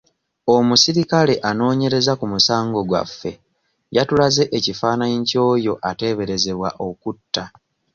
Omuserikale 0.55 1.33
anoonyereza 1.49 2.13
ku 2.19 2.25
musango 2.33 2.79
gwaffe 2.89 3.31
yatulaze 3.95 4.43
ekifaananyi 4.57 5.19
ky'oyo 5.29 5.73
ateeberezebwa 5.89 6.69
okutta. 6.87 7.43